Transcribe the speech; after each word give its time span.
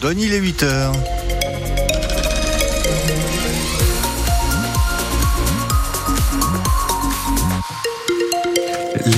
Donne, 0.00 0.20
il 0.20 0.32
est 0.32 0.38
8 0.38 0.62
heures. 0.62 0.92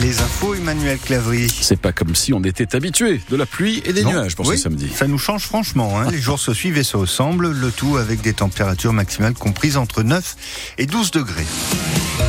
Les 0.00 0.20
infos, 0.22 0.54
Emmanuel 0.54 0.98
Clavry. 0.98 1.48
C'est 1.50 1.78
pas 1.80 1.92
comme 1.92 2.14
si 2.14 2.32
on 2.32 2.42
était 2.42 2.74
habitué 2.74 3.20
de 3.30 3.36
la 3.36 3.44
pluie 3.44 3.82
et 3.84 3.92
des 3.92 4.02
Non. 4.02 4.12
nuages 4.12 4.34
pour 4.34 4.46
Oui, 4.46 4.56
ce 4.56 4.62
samedi. 4.62 4.88
Ça 4.94 5.06
nous 5.06 5.18
change 5.18 5.42
franchement. 5.44 6.00
hein. 6.00 6.10
Les 6.10 6.18
jours 6.20 6.38
se 6.38 6.54
suivent 6.54 6.78
et 6.78 6.84
se 6.84 6.96
ressemblent, 6.96 7.50
le 7.50 7.70
tout 7.70 7.98
avec 7.98 8.22
des 8.22 8.32
températures 8.32 8.94
maximales 8.94 9.34
comprises 9.34 9.76
entre 9.76 10.02
9 10.02 10.36
et 10.78 10.86
12 10.86 11.10
degrés. 11.10 11.44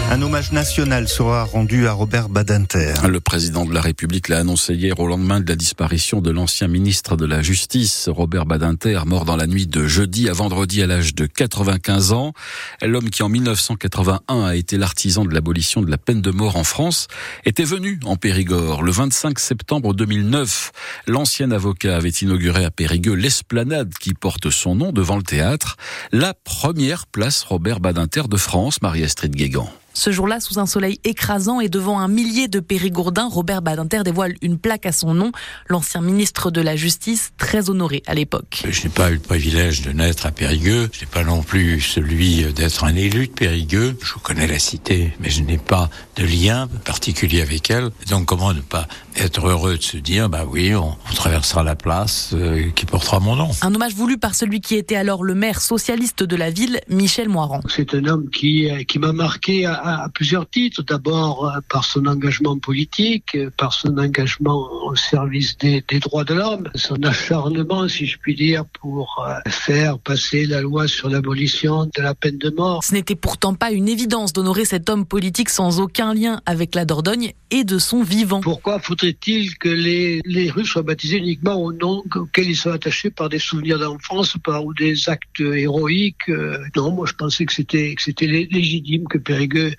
Un 0.10 0.22
hommage 0.22 0.52
national 0.52 1.08
sera 1.08 1.46
rendu 1.46 1.88
à 1.88 1.94
Robert 1.94 2.28
Badinter. 2.28 2.94
Le 3.08 3.22
président 3.22 3.64
de 3.66 3.74
la 3.74 3.80
République 3.80 4.28
l'a 4.28 4.40
annoncé 4.40 4.74
hier 4.74 5.00
au 5.00 5.08
lendemain 5.08 5.40
de 5.40 5.48
la 5.48 5.56
disparition 5.56 6.20
de 6.20 6.30
l'ancien 6.32 6.68
ministre 6.68 7.16
de 7.16 7.26
la 7.26 7.42
Justice, 7.42 8.10
Robert 8.12 8.46
Badinter, 8.46 9.00
mort 9.06 9.24
dans 9.24 9.38
la 9.38 9.48
nuit 9.48 9.68
de 9.68 9.88
jeudi 9.88 10.28
à 10.30 10.34
vendredi 10.34 10.82
à 10.84 10.88
l'âge 10.88 11.16
de 11.16 11.26
95 11.26 12.12
ans. 12.12 12.34
L'homme 12.82 13.10
qui 13.10 13.24
en 13.24 13.30
1981 13.30 14.44
a 14.44 14.56
été 14.56 14.78
l'artisan 14.78 15.24
de 15.24 15.34
l'abolition 15.34 15.82
de 15.82 15.90
la 15.90 15.98
peine 15.98 16.22
de 16.22 16.32
mort 16.32 16.58
en 16.58 16.66
France 16.66 17.08
était 17.46 17.61
venu 17.66 18.00
en 18.06 18.16
Périgord 18.16 18.84
le 18.84 18.92
25 18.92 19.40
septembre 19.40 19.94
2009. 19.94 20.72
L'ancien 21.08 21.52
avocat 21.52 21.96
avait 21.96 22.10
inauguré 22.10 22.66
à 22.66 22.72
Périgueux 22.72 23.14
l'esplanade 23.14 23.94
qui 24.00 24.14
porte 24.14 24.50
son 24.50 24.76
nom 24.76 24.92
devant 24.92 25.18
le 25.18 25.24
théâtre, 25.24 25.78
la 26.12 26.34
première 26.34 27.08
place 27.08 27.44
Robert 27.44 27.80
Badinter 27.80 28.24
de 28.30 28.38
France, 28.38 28.82
Marie-Astrid 28.82 29.36
Guégan. 29.36 29.72
Ce 29.94 30.12
jour-là, 30.12 30.40
sous 30.40 30.60
un 30.60 30.66
soleil 30.66 31.00
écrasant 31.04 31.60
et 31.60 31.70
devant 31.70 32.00
un 32.00 32.08
millier 32.08 32.48
de 32.48 32.60
périgourdins, 32.60 33.28
Robert 33.28 33.62
Badinter 33.62 34.04
dévoile 34.04 34.36
une 34.42 34.58
plaque 34.58 34.86
à 34.86 34.92
son 34.92 35.14
nom. 35.14 35.32
L'ancien 35.68 36.02
ministre 36.02 36.50
de 36.52 36.62
la 36.62 36.76
Justice, 36.76 37.32
très 37.38 37.70
honoré 37.70 38.02
à 38.08 38.14
l'époque. 38.14 38.64
Je 38.70 38.84
n'ai 38.84 38.90
pas 38.90 39.12
eu 39.12 39.16
le 39.16 39.20
privilège 39.20 39.82
de 39.82 39.92
naître 39.92 40.26
à 40.26 40.32
Périgueux. 40.32 40.90
Je 40.94 41.02
n'ai 41.02 41.06
pas 41.08 41.24
non 41.24 41.44
plus 41.44 41.82
celui 41.82 42.46
d'être 42.54 42.84
un 42.84 42.96
élu 42.96 43.28
de 43.28 43.34
Périgueux. 43.34 43.98
Je 44.02 44.14
connais 44.22 44.48
la 44.48 44.60
cité, 44.60 45.14
mais 45.20 45.30
je 45.30 45.42
n'ai 45.42 45.58
pas 45.58 45.90
de 46.16 46.24
lien 46.24 46.68
particulier 46.86 47.42
avec 47.42 47.70
elle. 47.70 47.90
Donc 48.10 48.26
comment 48.26 48.54
ne 48.54 48.62
pas 48.62 48.88
être 49.18 49.46
heureux 49.46 49.78
de 49.78 49.84
se 49.84 49.98
dire, 49.98 50.30
bah 50.30 50.46
oui, 50.48 50.74
on, 50.74 50.96
on 51.10 51.14
traversera 51.14 51.64
la 51.64 51.76
place 51.76 52.32
euh, 52.34 52.70
qui 52.76 52.86
portera 52.86 53.20
mon 53.20 53.36
nom. 53.36 53.50
Un 53.62 53.74
hommage 53.76 53.94
voulu 53.94 54.18
par 54.18 54.36
celui 54.36 54.62
qui 54.62 54.76
était 54.76 54.96
alors 54.96 55.24
le 55.24 55.36
maire 55.36 55.62
socialiste 55.62 56.24
de 56.24 56.36
la 56.36 56.50
ville, 56.50 56.80
Michel 56.88 57.30
Moirand. 57.30 57.62
C'est 57.68 57.94
un 57.94 58.06
homme 58.06 58.30
qui, 58.30 58.70
euh, 58.70 58.84
qui 58.84 59.00
m'a 59.00 59.12
marqué 59.12 59.66
à, 59.66 59.81
à 59.84 60.10
plusieurs 60.10 60.50
titres. 60.50 60.84
D'abord 60.84 61.46
euh, 61.46 61.60
par 61.70 61.84
son 61.86 62.06
engagement 62.06 62.58
politique, 62.58 63.36
euh, 63.36 63.50
par 63.58 63.74
son 63.74 63.98
engagement 63.98 64.70
au 64.86 64.96
service 64.96 65.58
des, 65.58 65.84
des 65.88 66.00
droits 66.00 66.24
de 66.24 66.34
l'homme, 66.34 66.70
son 66.76 67.02
acharnement, 67.04 67.88
si 67.88 68.06
je 68.06 68.18
puis 68.18 68.36
dire, 68.36 68.64
pour 68.80 69.26
euh, 69.28 69.50
faire 69.50 69.98
passer 70.00 70.46
la 70.46 70.62
loi 70.62 70.88
sur 70.88 71.10
l'abolition 71.10 71.86
de 71.86 72.02
la 72.02 72.16
peine 72.16 72.38
de 72.38 72.50
mort. 72.50 72.84
Ce 72.84 72.94
n'était 72.94 73.16
pourtant 73.16 73.54
pas 73.54 73.72
une 73.72 73.88
évidence 73.88 74.34
d'honorer 74.34 74.66
cet 74.66 74.90
homme 74.90 75.06
politique 75.06 75.50
sans 75.50 75.80
aucun 75.80 76.14
lien 76.14 76.42
avec 76.46 76.76
la 76.76 76.86
Dordogne 76.86 77.34
et 77.50 77.64
de 77.64 77.78
son 77.80 78.04
vivant. 78.04 78.42
Pourquoi 78.42 78.80
faudrait-il 78.80 79.58
que 79.58 79.70
les, 79.70 80.22
les 80.26 80.50
rues 80.50 80.66
soient 80.66 80.84
baptisées 80.84 81.18
uniquement 81.18 81.56
au 81.56 81.74
nom 81.74 82.04
auquel 82.16 82.50
ils 82.50 82.56
sont 82.56 82.72
attachés 82.72 83.10
par 83.10 83.30
des 83.30 83.40
souvenirs 83.40 83.80
d'enfance 83.80 84.38
par, 84.44 84.66
ou 84.66 84.74
des 84.74 85.10
actes 85.10 85.40
héroïques 85.40 86.30
Non, 86.76 86.92
moi 86.92 87.06
je 87.08 87.14
pensais 87.14 87.46
que 87.46 87.54
c'était 87.54 87.96
que 87.96 88.02
c'était 88.02 88.28
lé- 88.28 88.48
légitime 88.52 89.08
que 89.08 89.18
Périgueux 89.18 89.71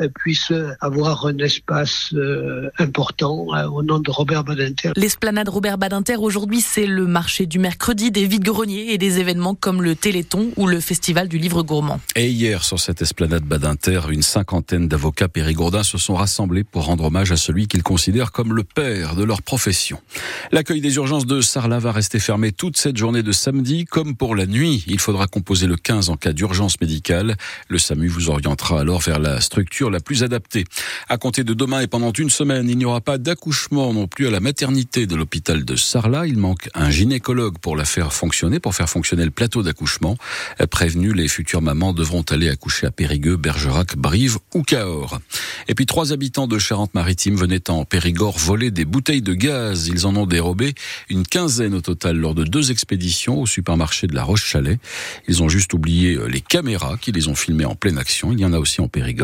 euh, 0.00 0.08
puisse 0.08 0.52
avoir 0.80 1.26
un 1.26 1.38
espace 1.38 2.10
euh, 2.14 2.70
important 2.78 3.46
euh, 3.54 3.66
au 3.68 3.82
nom 3.82 3.98
de 3.98 4.10
Robert 4.10 4.44
Badinter. 4.44 4.92
L'esplanade 4.96 5.48
Robert 5.48 5.78
Badinter, 5.78 6.16
aujourd'hui, 6.16 6.60
c'est 6.60 6.86
le 6.86 7.06
marché 7.06 7.46
du 7.46 7.58
mercredi, 7.58 8.10
des 8.10 8.26
vides-greniers 8.26 8.92
et 8.92 8.98
des 8.98 9.18
événements 9.18 9.54
comme 9.54 9.82
le 9.82 9.94
Téléthon 9.94 10.50
ou 10.56 10.66
le 10.66 10.80
Festival 10.80 11.28
du 11.28 11.38
livre 11.38 11.62
gourmand. 11.62 12.00
Et 12.16 12.28
hier, 12.28 12.64
sur 12.64 12.80
cette 12.80 13.02
esplanade 13.02 13.44
Badinter, 13.44 14.00
une 14.10 14.22
cinquantaine 14.22 14.88
d'avocats 14.88 15.28
périgourdins 15.28 15.82
se 15.82 15.98
sont 15.98 16.14
rassemblés 16.14 16.64
pour 16.64 16.84
rendre 16.84 17.04
hommage 17.04 17.32
à 17.32 17.36
celui 17.36 17.66
qu'ils 17.66 17.82
considèrent 17.82 18.32
comme 18.32 18.54
le 18.54 18.64
père 18.64 19.16
de 19.16 19.24
leur 19.24 19.42
profession. 19.42 20.00
L'accueil 20.52 20.80
des 20.80 20.96
urgences 20.96 21.26
de 21.26 21.40
Sarlat 21.40 21.78
va 21.78 21.92
rester 21.92 22.18
fermé 22.18 22.52
toute 22.52 22.76
cette 22.76 22.96
journée 22.96 23.22
de 23.22 23.32
samedi, 23.32 23.84
comme 23.84 24.16
pour 24.16 24.34
la 24.34 24.46
nuit. 24.46 24.84
Il 24.86 25.00
faudra 25.00 25.26
composer 25.26 25.66
le 25.66 25.76
15 25.76 26.10
en 26.10 26.16
cas 26.16 26.32
d'urgence 26.32 26.80
médicale. 26.80 27.36
Le 27.68 27.78
SAMU 27.78 28.08
vous 28.08 28.30
orientera 28.30 28.80
alors 28.80 29.00
vers 29.00 29.18
la 29.18 29.33
structure 29.40 29.90
la 29.90 30.00
plus 30.00 30.22
adaptée. 30.22 30.64
À 31.08 31.16
compter 31.16 31.44
de 31.44 31.54
demain 31.54 31.80
et 31.80 31.86
pendant 31.86 32.12
une 32.12 32.30
semaine, 32.30 32.68
il 32.68 32.78
n'y 32.78 32.84
aura 32.84 33.00
pas 33.00 33.18
d'accouchement 33.18 33.92
non 33.92 34.06
plus 34.06 34.26
à 34.26 34.30
la 34.30 34.40
maternité 34.40 35.06
de 35.06 35.14
l'hôpital 35.16 35.64
de 35.64 35.76
Sarlat. 35.76 36.26
Il 36.26 36.38
manque 36.38 36.68
un 36.74 36.90
gynécologue 36.90 37.58
pour 37.58 37.76
la 37.76 37.84
faire 37.84 38.12
fonctionner, 38.12 38.60
pour 38.60 38.74
faire 38.74 38.88
fonctionner 38.88 39.24
le 39.24 39.30
plateau 39.30 39.62
d'accouchement. 39.62 40.16
Prévenus, 40.70 41.14
les 41.14 41.28
futures 41.28 41.62
mamans 41.62 41.92
devront 41.92 42.24
aller 42.30 42.48
accoucher 42.48 42.86
à 42.86 42.90
Périgueux, 42.90 43.36
Bergerac, 43.36 43.96
Brive 43.96 44.38
ou 44.54 44.62
Cahors. 44.62 45.20
Et 45.68 45.74
puis 45.74 45.86
trois 45.86 46.12
habitants 46.12 46.46
de 46.46 46.58
Charente-Maritime 46.58 47.36
venaient 47.36 47.70
en 47.70 47.84
Périgord 47.84 48.38
voler 48.38 48.70
des 48.70 48.84
bouteilles 48.84 49.22
de 49.22 49.34
gaz. 49.34 49.88
Ils 49.88 50.06
en 50.06 50.16
ont 50.16 50.26
dérobé 50.26 50.74
une 51.08 51.26
quinzaine 51.26 51.74
au 51.74 51.80
total 51.80 52.16
lors 52.16 52.34
de 52.34 52.44
deux 52.44 52.70
expéditions 52.70 53.40
au 53.40 53.46
supermarché 53.46 54.06
de 54.06 54.14
la 54.14 54.22
Roche-Chalet. 54.22 54.78
Ils 55.28 55.42
ont 55.42 55.48
juste 55.48 55.74
oublié 55.74 56.14
euh, 56.14 56.26
les 56.26 56.40
caméras 56.40 56.96
qui 57.00 57.12
les 57.12 57.28
ont 57.28 57.34
filmés 57.34 57.64
en 57.64 57.74
pleine 57.74 57.98
action. 57.98 58.32
Il 58.32 58.40
y 58.40 58.44
en 58.44 58.52
a 58.52 58.58
aussi 58.58 58.80
en 58.80 58.88
Périgord. 58.88 59.23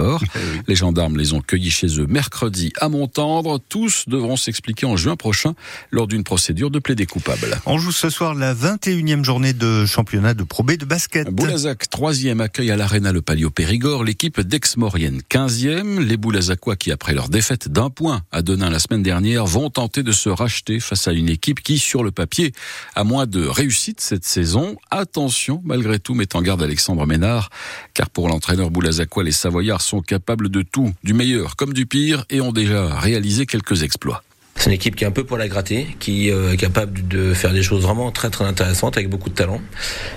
Les 0.67 0.75
gendarmes 0.75 1.17
les 1.17 1.33
ont 1.33 1.41
cueillis 1.41 1.71
chez 1.71 2.01
eux 2.01 2.07
mercredi 2.07 2.73
à 2.81 2.89
Montendre. 2.89 3.59
Tous 3.69 4.05
devront 4.07 4.37
s'expliquer 4.37 4.87
en 4.87 4.97
juin 4.97 5.17
prochain 5.17 5.55
lors 5.91 6.07
d'une 6.07 6.25
procédure 6.25 6.71
de 6.71 6.79
plaidé 6.79 7.07
coupable. 7.07 7.59
On 7.67 7.79
joue 7.79 7.93
ce 7.93 8.11
soir 8.11 8.35
la 8.35 8.55
21e 8.55 9.25
journée 9.25 9.53
de 9.53 9.87
championnat 9.87 10.35
de 10.35 10.45
Pro 10.45 10.63
B 10.63 10.73
de 10.77 10.85
basket. 10.85 11.29
Boulazac, 11.29 11.89
troisième, 11.91 12.41
accueille 12.41 12.71
à 12.71 12.77
l'Arena 12.77 13.13
le 13.13 13.23
Palio 13.23 13.51
Périgord, 13.51 14.05
l'équipe 14.05 14.41
d'Aix-Maurienne, 14.41 15.23
15e. 15.29 16.01
Les 16.01 16.17
Boulazacois 16.17 16.77
qui, 16.77 16.93
après 16.93 17.15
leur 17.15 17.29
défaite 17.29 17.69
d'un 17.69 17.91
point 17.91 18.23
à 18.33 18.43
Denain 18.43 18.71
la 18.71 18.79
semaine 18.79 19.03
dernière, 19.03 19.47
vont 19.47 19.71
tenter 19.71 20.03
de 20.03 20.13
se 20.13 20.29
racheter 20.29 20.81
face 20.81 21.09
à 21.09 21.13
une 21.13 21.29
équipe 21.29 21.61
qui, 21.61 21.79
sur 21.79 22.03
le 22.03 22.11
papier, 22.11 22.53
a 22.95 23.05
moins 23.05 23.27
de 23.27 23.45
réussite 23.47 24.01
cette 24.01 24.25
saison. 24.25 24.77
Attention, 24.91 25.61
malgré 25.65 25.99
tout, 25.99 26.15
met 26.15 26.37
en 26.37 26.43
garde 26.43 26.63
Alexandre 26.63 27.07
Ménard, 27.07 27.51
car 27.95 28.11
pour 28.11 28.29
l'entraîneur 28.29 28.71
Boulazacois, 28.71 29.25
les 29.25 29.33
Savoyards 29.33 29.83
sont 29.83 29.90
capables 29.99 30.49
de 30.49 30.63
tout, 30.63 30.93
du 31.03 31.13
meilleur 31.13 31.57
comme 31.57 31.73
du 31.73 31.87
pire, 31.87 32.25
et 32.31 32.41
ont 32.41 32.53
déjà 32.53 32.99
réalisé 33.01 33.47
quelques 33.47 33.83
exploits. 33.83 34.23
C'est 34.61 34.67
une 34.67 34.75
équipe 34.75 34.95
qui 34.95 35.05
est 35.05 35.07
un 35.07 35.11
peu 35.11 35.25
pour 35.25 35.39
la 35.39 35.49
gratter, 35.49 35.87
qui 36.01 36.31
euh, 36.31 36.53
est 36.53 36.59
capable 36.59 37.09
de 37.09 37.33
faire 37.33 37.55
des 37.55 37.63
choses 37.63 37.83
vraiment 37.83 38.11
très 38.11 38.29
très 38.29 38.45
intéressantes 38.45 38.99
avec 38.99 39.09
beaucoup 39.09 39.31
de 39.31 39.35
talent. 39.35 39.59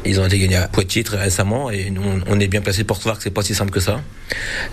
Ils 0.04 0.20
ont 0.20 0.26
été 0.26 0.38
gagnés 0.38 0.58
à 0.58 0.68
Poitiers 0.68 1.06
très 1.06 1.16
récemment 1.16 1.72
et 1.72 1.90
nous, 1.92 2.02
on 2.28 2.40
est 2.42 2.50
bien 2.50 2.60
placé 2.60 2.84
pour 2.84 3.00
voir 3.00 3.16
que 3.16 3.24
c'est 3.24 3.30
pas 3.30 3.42
si 3.42 3.56
simple 3.56 3.72
que 3.72 3.80
ça. 3.80 4.02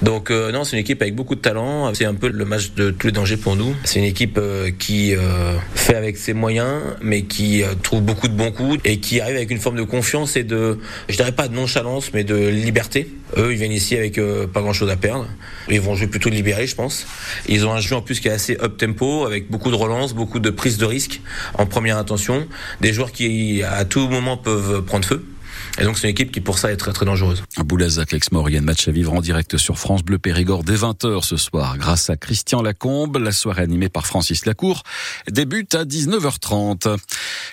Donc 0.02 0.32
euh, 0.32 0.50
non, 0.50 0.64
c'est 0.64 0.72
une 0.74 0.80
équipe 0.80 1.00
avec 1.00 1.14
beaucoup 1.14 1.36
de 1.36 1.40
talent. 1.40 1.94
C'est 1.94 2.04
un 2.04 2.14
peu 2.14 2.30
le 2.30 2.44
match 2.44 2.72
de 2.72 2.90
tous 2.90 3.06
les 3.06 3.12
dangers 3.12 3.36
pour 3.36 3.54
nous. 3.54 3.76
C'est 3.84 4.00
une 4.00 4.06
équipe 4.06 4.38
euh, 4.38 4.72
qui 4.76 5.14
fait 5.76 5.94
avec 5.94 6.16
ses 6.16 6.32
moyens, 6.32 6.82
mais 7.00 7.22
qui 7.22 7.62
trouve 7.84 8.02
beaucoup 8.02 8.26
de 8.26 8.34
bons 8.34 8.50
coups 8.50 8.80
et 8.84 8.98
qui 8.98 9.20
arrive 9.20 9.36
avec 9.36 9.52
une 9.52 9.60
forme 9.60 9.76
de 9.76 9.84
confiance 9.84 10.34
et 10.34 10.42
de, 10.42 10.80
je 11.08 11.14
dirais 11.14 11.30
pas 11.30 11.46
de 11.46 11.54
nonchalance, 11.54 12.12
mais 12.12 12.24
de 12.24 12.48
liberté. 12.48 13.08
Eux, 13.36 13.52
ils 13.52 13.58
viennent 13.58 13.70
ici 13.70 13.96
avec 13.96 14.20
pas 14.52 14.62
grand 14.62 14.72
chose 14.72 14.90
à 14.90 14.96
perdre. 14.96 15.28
Ils 15.68 15.80
vont 15.80 15.94
jouer 15.94 16.08
plutôt 16.08 16.30
libérés, 16.30 16.66
je 16.66 16.74
pense. 16.74 17.06
Ils 17.46 17.64
ont 17.64 17.72
un 17.72 17.80
jeu 17.80 17.94
en 17.94 18.02
plus 18.02 18.18
qui 18.18 18.26
est 18.26 18.32
assez 18.32 18.58
up 18.60 18.76
tempo, 18.76 19.24
avec 19.24 19.48
beaucoup 19.48 19.59
de 19.68 19.74
relance, 19.74 20.14
beaucoup 20.14 20.38
de 20.38 20.48
prise 20.48 20.78
de 20.78 20.86
risque 20.86 21.20
en 21.58 21.66
première 21.66 21.98
intention. 21.98 22.46
Des 22.80 22.94
joueurs 22.94 23.12
qui 23.12 23.62
à 23.62 23.84
tout 23.84 24.08
moment 24.08 24.38
peuvent 24.38 24.82
prendre 24.82 25.04
feu. 25.04 25.29
Et 25.78 25.84
donc 25.84 25.98
c'est 25.98 26.08
une 26.08 26.10
équipe 26.10 26.32
qui 26.32 26.40
pour 26.40 26.58
ça 26.58 26.72
est 26.72 26.76
très 26.76 26.92
très 26.92 27.06
dangereuse. 27.06 27.42
Boulazac, 27.58 28.12
Aix-Maurienne, 28.12 28.64
match 28.64 28.88
à 28.88 28.90
vivre 28.90 29.12
en 29.12 29.20
direct 29.20 29.56
sur 29.56 29.78
France 29.78 30.02
Bleu 30.02 30.18
Périgord 30.18 30.64
dès 30.64 30.74
20h 30.74 31.22
ce 31.22 31.36
soir 31.36 31.78
grâce 31.78 32.10
à 32.10 32.16
Christian 32.16 32.62
Lacombe. 32.62 33.16
La 33.18 33.32
soirée 33.32 33.62
animée 33.62 33.88
par 33.88 34.06
Francis 34.06 34.46
Lacour 34.46 34.82
débute 35.30 35.74
à 35.74 35.84
19h30. 35.84 36.98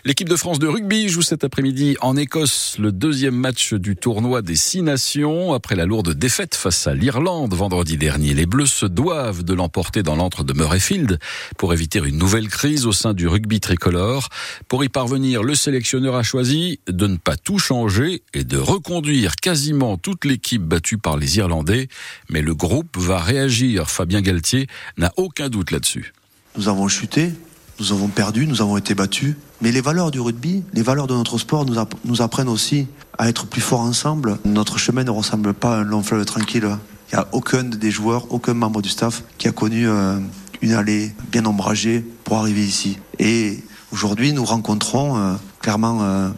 L'équipe 0.06 0.30
de 0.30 0.36
France 0.36 0.60
de 0.60 0.68
rugby 0.68 1.10
joue 1.10 1.22
cet 1.22 1.44
après-midi 1.44 1.98
en 2.02 2.16
Écosse 2.16 2.78
le 2.80 2.92
deuxième 2.92 3.36
match 3.36 3.74
du 3.74 3.96
tournoi 3.96 4.42
des 4.42 4.56
Six 4.56 4.82
Nations. 4.82 5.54
Après 5.54 5.76
la 5.76 5.86
lourde 5.86 6.14
défaite 6.14 6.56
face 6.56 6.88
à 6.88 6.94
l'Irlande 6.94 7.54
vendredi 7.54 7.98
dernier, 7.98 8.34
les 8.34 8.46
Bleus 8.46 8.68
se 8.68 8.86
doivent 8.86 9.44
de 9.44 9.54
l'emporter 9.54 10.04
dans 10.04 10.16
l'antre 10.16 10.44
de 10.44 10.54
Murrayfield 10.54 11.20
pour 11.58 11.74
éviter 11.74 12.00
une 12.00 12.18
nouvelle 12.18 12.48
crise 12.48 12.86
au 12.86 12.92
sein 12.92 13.14
du 13.14 13.28
rugby 13.28 13.60
tricolore. 13.60 14.30
Pour 14.68 14.84
y 14.84 14.90
parvenir, 14.90 15.44
le 15.44 15.56
sélectionneur 15.56 16.16
a 16.16 16.24
choisi 16.24 16.80
de 16.88 17.08
ne 17.08 17.18
pas 17.18 17.38
tout 17.38 17.60
changer 17.60 18.07
et 18.34 18.44
de 18.44 18.58
reconduire 18.58 19.36
quasiment 19.36 19.98
toute 19.98 20.26
l'équipe 20.26 20.62
battue 20.64 20.98
par 20.98 21.18
les 21.18 21.38
Irlandais. 21.38 21.88
Mais 22.30 22.42
le 22.42 22.56
groupe 22.56 22.98
va 22.98 23.20
réagir. 23.20 23.90
Fabien 23.90 24.22
Galtier 24.22 24.68
n'a 24.98 25.12
aucun 25.18 25.50
doute 25.50 25.72
là-dessus. 25.72 26.14
Nous 26.58 26.68
avons 26.70 26.88
chuté, 26.88 27.32
nous 27.80 27.92
avons 27.92 28.08
perdu, 28.08 28.48
nous 28.48 28.62
avons 28.62 28.78
été 28.78 28.96
battus. 28.96 29.36
Mais 29.62 29.72
les 29.72 29.82
valeurs 29.82 30.12
du 30.12 30.20
rugby, 30.20 30.64
les 30.74 30.82
valeurs 30.84 31.08
de 31.08 31.14
notre 31.16 31.38
sport 31.38 31.66
nous, 31.66 31.78
app- 31.80 31.96
nous 32.06 32.22
apprennent 32.22 32.50
aussi 32.50 32.88
à 33.18 33.30
être 33.30 33.48
plus 33.48 33.62
forts 33.62 33.82
ensemble. 33.82 34.38
Notre 34.46 34.78
chemin 34.78 35.04
ne 35.04 35.12
ressemble 35.12 35.54
pas 35.54 35.76
à 35.78 35.80
un 35.80 35.84
long 35.84 36.04
fleuve 36.04 36.26
tranquille. 36.26 36.68
Il 37.12 37.16
n'y 37.16 37.20
a 37.20 37.28
aucun 37.32 37.64
des 37.64 37.92
joueurs, 37.92 38.32
aucun 38.32 38.54
membre 38.54 38.82
du 38.82 38.90
staff 38.90 39.24
qui 39.38 39.48
a 39.48 39.52
connu 39.52 39.88
euh, 39.88 40.20
une 40.62 40.74
allée 40.74 41.12
bien 41.32 41.46
ombragée 41.46 42.06
pour 42.24 42.38
arriver 42.38 42.66
ici. 42.66 42.98
Et 43.20 43.60
aujourd'hui, 43.92 44.34
nous 44.34 44.44
rencontrons 44.46 45.18
euh, 45.18 45.34
clairement 45.62 46.00
euh, 46.02 46.30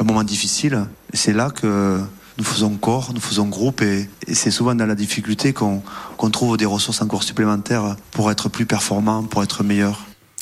un 0.00 0.04
moment 0.04 0.24
difficile. 0.24 0.86
C'est 1.16 1.32
là 1.32 1.50
que 1.50 2.00
nous 2.38 2.44
faisons 2.44 2.76
corps, 2.76 3.12
nous 3.14 3.20
faisons 3.20 3.46
groupe 3.46 3.80
et, 3.80 4.08
c'est 4.32 4.50
souvent 4.50 4.74
dans 4.74 4.86
la 4.86 4.94
difficulté 4.94 5.52
qu'on 5.52 5.82
trouve 6.30 6.56
des 6.56 6.66
ressources 6.66 7.00
encore 7.00 7.22
supplémentaires 7.22 7.96
pour 8.10 8.30
être 8.30 8.48
plus 8.48 8.66
performant, 8.66 9.22
pour 9.22 9.42
être 9.42 9.64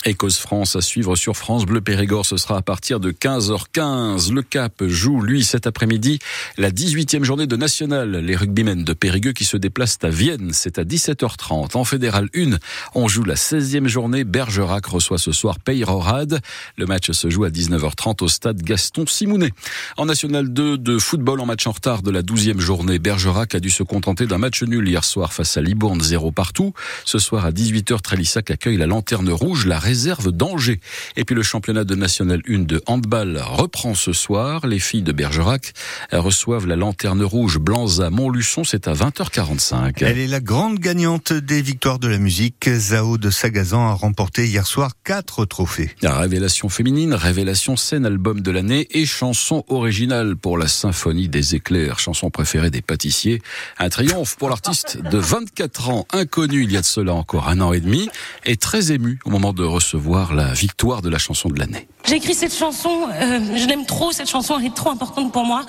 meilleur. 0.05 0.15
Écosse 0.15 0.39
France 0.39 0.77
à 0.77 0.81
suivre 0.81 1.17
sur 1.17 1.37
France 1.37 1.65
Bleu 1.67 1.81
Périgord. 1.81 2.27
Ce 2.27 2.37
sera 2.37 2.59
à 2.59 2.63
partir 2.63 3.01
de 3.01 3.11
15h15. 3.11 4.33
Le 4.33 4.43
Cap 4.43 4.85
joue, 4.87 5.21
lui, 5.21 5.45
cet 5.45 5.67
après-midi, 5.67 6.19
la 6.57 6.71
18e 6.71 7.25
journée 7.25 7.47
de 7.47 7.57
National. 7.57 8.13
Les 8.13 8.37
rugbymen 8.37 8.85
de 8.85 8.93
Périgueux 8.93 9.33
qui 9.33 9.45
se 9.45 9.57
déplacent 9.57 9.99
à 10.03 10.11
Vienne. 10.11 10.51
C'est 10.53 10.79
à 10.79 10.85
17h30. 10.85 11.77
En 11.77 11.85
Fédéral 11.85 12.29
1, 12.37 12.59
on 12.95 13.09
joue 13.09 13.25
la 13.25 13.35
16e 13.35 13.89
journée. 13.89 14.25
Bergerac 14.25 14.87
reçoit 14.87 15.19
ce 15.19 15.33
soir 15.33 15.59
Peyrorade. 15.59 16.41
Le 16.77 16.87
match 16.87 17.11
se 17.11 17.31
joue 17.31 17.45
à 17.45 17.51
19h30 17.51 18.23
au 18.23 18.29
stade 18.29 18.63
Gaston 18.63 19.07
Simounet. 19.07 19.51
En 19.97 20.07
National 20.07 20.53
2 20.53 20.79
de 20.79 20.99
football 20.99 21.41
en 21.41 21.47
match 21.47 21.67
en 21.67 21.73
retard 21.73 22.03
de 22.03 22.11
la 22.11 22.23
12e 22.23 22.61
journée, 22.61 22.99
Bergerac 22.99 23.55
a 23.55 23.61
dû 23.61 23.71
se 23.71 23.83
contenter 23.83 24.27
d'un 24.27 24.39
match 24.39 24.63
nul 24.63 24.87
hier 24.87 25.05
soir 25.05 25.33
face 25.33 25.57
à 25.57 25.61
Libourne, 25.61 26.01
0 26.01 26.31
partout. 26.31 26.73
Ce 27.05 27.19
soir 27.19 27.47
à 27.47 27.51
18h, 27.51 28.01
Trélissac 28.01 28.51
accueille 28.51 28.77
la 28.77 28.87
Lanterne 28.87 29.31
Rouge. 29.31 29.67
Réserve 29.95 30.33
d'Angers. 30.33 30.81
Et 31.17 31.25
puis 31.25 31.37
le 31.37 31.45
championnat 31.45 31.85
de 31.85 31.95
National 31.95 32.43
1 32.49 32.65
de 32.65 32.83
handball 32.87 33.41
reprend 33.41 33.95
ce 33.95 34.13
soir. 34.13 34.67
Les 34.67 34.81
filles 34.81 35.03
de 35.03 35.13
Bergerac 35.13 35.73
reçoivent 36.11 36.67
la 36.67 36.75
lanterne 36.75 37.23
rouge 37.23 37.61
Blanza 37.61 38.11
Montluçon. 38.11 38.65
C'est 38.65 38.89
à 38.89 38.93
20h45. 38.93 39.93
Elle 40.01 40.19
est 40.19 40.27
la 40.27 40.41
grande 40.41 40.81
gagnante 40.81 41.33
des 41.33 41.63
victoires 41.63 42.01
de 42.01 42.09
la 42.09 42.19
musique. 42.19 42.69
Zao 42.69 43.19
de 43.19 43.31
Sagazan 43.31 43.89
a 43.89 43.93
remporté 43.93 44.49
hier 44.49 44.67
soir 44.67 44.91
quatre 45.05 45.45
trophées. 45.45 45.91
La 46.03 46.19
révélation 46.19 46.69
féminine, 46.69 47.15
révélation 47.15 47.77
scène, 47.77 48.05
album 48.05 48.41
de 48.41 48.51
l'année 48.51 48.89
et 48.91 49.07
chanson 49.07 49.65
originale 49.69 50.35
pour 50.35 50.59
la 50.59 50.67
symphonie 50.67 51.29
des 51.29 51.55
éclairs, 51.55 52.01
chanson 52.01 52.31
préférée 52.31 52.71
des 52.71 52.83
pâtissiers. 52.83 53.41
Un 53.79 53.91
triomphe 53.91 54.35
pour 54.35 54.49
l'artiste 54.49 54.99
de 55.01 55.19
24 55.19 55.91
ans, 55.91 56.07
inconnu 56.13 56.65
il 56.65 56.73
y 56.73 56.77
a 56.77 56.81
de 56.81 56.85
cela 56.85 57.15
encore 57.15 57.49
un 57.49 57.61
an 57.61 57.73
et 57.73 57.81
demi, 57.81 58.09
et 58.45 58.57
très 58.57 58.91
ému 58.91 59.21
au 59.25 59.31
moment 59.31 59.53
de 59.53 59.63
recevoir 59.63 59.84
recevoir 59.85 60.35
la 60.35 60.55
victoire 60.55 61.03
de 61.03 61.11
la 61.11 61.19
chanson 61.19 61.51
de 61.51 61.59
l'année. 61.59 61.87
J'ai 62.07 62.17
écrit 62.17 62.35
cette 62.35 62.55
chanson, 62.55 63.07
euh, 63.13 63.39
je 63.55 63.67
l'aime 63.67 63.85
trop, 63.85 64.13
cette 64.13 64.31
chanson 64.31 64.59
elle 64.59 64.67
est 64.67 64.75
trop 64.75 64.91
importante 64.91 65.31
pour 65.31 65.45
moi. 65.45 65.67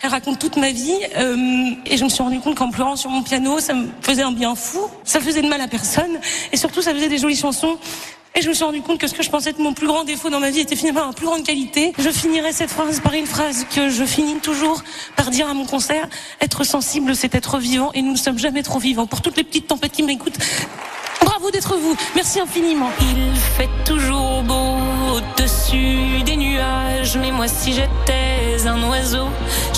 Elle 0.00 0.10
raconte 0.10 0.38
toute 0.38 0.56
ma 0.56 0.70
vie 0.70 0.98
euh, 1.18 1.36
et 1.84 1.98
je 1.98 2.04
me 2.04 2.08
suis 2.08 2.22
rendu 2.22 2.40
compte 2.40 2.56
qu'en 2.56 2.70
pleurant 2.70 2.96
sur 2.96 3.10
mon 3.10 3.22
piano, 3.22 3.60
ça 3.60 3.74
me 3.74 3.88
faisait 4.00 4.22
un 4.22 4.32
bien 4.32 4.54
fou, 4.54 4.80
ça 5.04 5.20
faisait 5.20 5.42
de 5.42 5.48
mal 5.48 5.60
à 5.60 5.68
personne 5.68 6.18
et 6.50 6.56
surtout 6.56 6.80
ça 6.80 6.94
faisait 6.94 7.10
des 7.10 7.18
jolies 7.18 7.36
chansons. 7.36 7.76
Et 8.34 8.40
je 8.40 8.48
me 8.48 8.54
suis 8.54 8.64
rendu 8.64 8.80
compte 8.80 8.98
que 8.98 9.06
ce 9.06 9.14
que 9.14 9.22
je 9.22 9.30
pensais 9.30 9.50
être 9.50 9.58
mon 9.58 9.74
plus 9.74 9.86
grand 9.86 10.04
défaut 10.04 10.30
dans 10.30 10.40
ma 10.40 10.50
vie 10.50 10.60
était 10.60 10.76
finalement 10.76 11.06
ma 11.06 11.12
plus 11.12 11.26
grande 11.26 11.44
qualité. 11.44 11.92
Je 11.98 12.08
finirai 12.08 12.52
cette 12.52 12.70
phrase 12.70 13.00
par 13.00 13.12
une 13.12 13.26
phrase 13.26 13.66
que 13.74 13.90
je 13.90 14.04
finis 14.04 14.36
toujours 14.36 14.82
par 15.16 15.30
dire 15.30 15.48
à 15.48 15.54
mon 15.54 15.66
concert. 15.66 16.08
Être 16.40 16.64
sensible, 16.64 17.14
c'est 17.16 17.34
être 17.34 17.58
vivant 17.58 17.90
et 17.92 18.00
nous 18.00 18.12
ne 18.12 18.16
sommes 18.16 18.38
jamais 18.38 18.62
trop 18.62 18.78
vivants. 18.78 19.06
Pour 19.06 19.20
toutes 19.20 19.36
les 19.36 19.44
petites 19.44 19.66
tempêtes 19.66 19.92
qui 19.92 20.04
m'écoutent, 20.04 20.38
Bravo 21.38 21.52
d'être 21.52 21.76
vous. 21.76 21.96
Merci 22.16 22.40
infiniment. 22.40 22.90
Il 23.00 23.36
fait 23.36 23.68
toujours 23.84 24.42
beau 24.42 24.76
au-dessus 25.14 26.24
des 26.24 26.36
nuages. 26.36 27.16
Mais 27.16 27.30
moi, 27.30 27.46
si 27.46 27.72
j'étais 27.72 28.66
un 28.66 28.82
oiseau, 28.88 29.28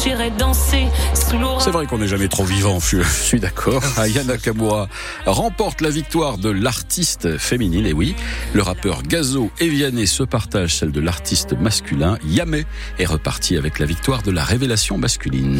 j'irais 0.02 0.30
danser 0.30 0.86
sous 1.12 1.38
l'orage. 1.38 1.62
C'est 1.62 1.70
vrai 1.70 1.84
qu'on 1.84 1.98
n'est 1.98 2.08
jamais 2.08 2.28
trop 2.28 2.44
vivant, 2.44 2.80
je 2.80 3.02
suis 3.02 3.40
d'accord. 3.40 3.82
Ayana 3.98 4.38
Kamura 4.38 4.88
remporte 5.26 5.82
la 5.82 5.90
victoire 5.90 6.38
de 6.38 6.48
l'artiste 6.48 7.36
féminine. 7.36 7.84
Et 7.84 7.92
oui, 7.92 8.14
le 8.54 8.62
rappeur 8.62 9.02
Gazo 9.02 9.50
et 9.60 9.68
Vianney 9.68 10.06
se 10.06 10.22
partagent 10.22 10.76
celle 10.76 10.92
de 10.92 11.00
l'artiste 11.00 11.52
masculin. 11.52 12.16
Yamé 12.24 12.64
est 12.98 13.04
reparti 13.04 13.58
avec 13.58 13.80
la 13.80 13.84
victoire 13.84 14.22
de 14.22 14.30
la 14.30 14.44
révélation 14.44 14.96
masculine. 14.96 15.58